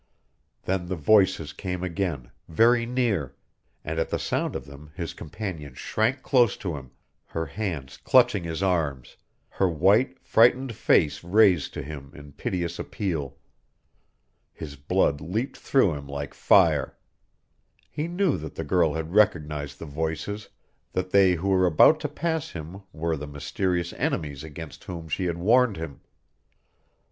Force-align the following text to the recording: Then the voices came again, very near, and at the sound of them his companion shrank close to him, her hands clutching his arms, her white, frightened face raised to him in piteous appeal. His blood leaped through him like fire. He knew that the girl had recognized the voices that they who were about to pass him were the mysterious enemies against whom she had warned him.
Then 0.63 0.87
the 0.87 0.95
voices 0.95 1.53
came 1.53 1.83
again, 1.83 2.31
very 2.47 2.87
near, 2.87 3.35
and 3.85 3.99
at 3.99 4.09
the 4.09 4.17
sound 4.17 4.55
of 4.55 4.65
them 4.65 4.89
his 4.95 5.13
companion 5.13 5.75
shrank 5.75 6.23
close 6.23 6.57
to 6.57 6.75
him, 6.75 6.89
her 7.27 7.45
hands 7.45 7.97
clutching 7.97 8.43
his 8.43 8.63
arms, 8.63 9.15
her 9.49 9.69
white, 9.69 10.17
frightened 10.19 10.73
face 10.75 11.23
raised 11.23 11.75
to 11.75 11.83
him 11.83 12.11
in 12.15 12.31
piteous 12.31 12.79
appeal. 12.79 13.37
His 14.51 14.75
blood 14.75 15.21
leaped 15.21 15.57
through 15.57 15.93
him 15.93 16.07
like 16.07 16.33
fire. 16.33 16.97
He 17.91 18.07
knew 18.07 18.37
that 18.39 18.55
the 18.55 18.63
girl 18.63 18.95
had 18.95 19.13
recognized 19.13 19.77
the 19.77 19.85
voices 19.85 20.49
that 20.93 21.11
they 21.11 21.35
who 21.35 21.47
were 21.49 21.67
about 21.67 21.99
to 21.99 22.09
pass 22.09 22.49
him 22.49 22.81
were 22.91 23.15
the 23.15 23.27
mysterious 23.27 23.93
enemies 23.93 24.43
against 24.43 24.85
whom 24.85 25.07
she 25.09 25.25
had 25.25 25.37
warned 25.37 25.77
him. 25.77 26.01